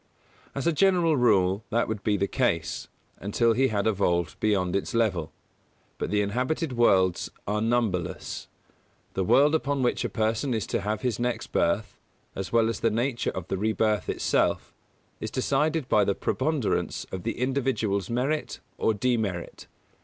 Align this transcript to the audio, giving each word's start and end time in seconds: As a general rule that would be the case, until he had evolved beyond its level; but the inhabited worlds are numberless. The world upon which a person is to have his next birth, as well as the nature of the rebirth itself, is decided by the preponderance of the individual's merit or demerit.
As 0.55 0.65
a 0.65 0.71
general 0.73 1.15
rule 1.15 1.63
that 1.69 1.87
would 1.87 2.01
be 2.03 2.17
the 2.17 2.25
case, 2.27 2.87
until 3.19 3.53
he 3.53 3.67
had 3.67 3.85
evolved 3.85 4.39
beyond 4.39 4.75
its 4.75 4.95
level; 4.95 5.31
but 5.99 6.09
the 6.09 6.21
inhabited 6.21 6.73
worlds 6.73 7.29
are 7.47 7.61
numberless. 7.61 8.47
The 9.13 9.23
world 9.23 9.53
upon 9.53 9.83
which 9.83 10.03
a 10.03 10.09
person 10.09 10.55
is 10.55 10.65
to 10.69 10.81
have 10.81 11.01
his 11.01 11.19
next 11.19 11.51
birth, 11.51 11.99
as 12.35 12.51
well 12.51 12.67
as 12.67 12.79
the 12.79 12.89
nature 12.89 13.29
of 13.29 13.47
the 13.47 13.59
rebirth 13.59 14.09
itself, 14.09 14.73
is 15.19 15.29
decided 15.29 15.87
by 15.87 16.03
the 16.03 16.15
preponderance 16.15 17.05
of 17.11 17.21
the 17.21 17.37
individual's 17.37 18.09
merit 18.09 18.59
or 18.79 18.95
demerit. 18.95 19.67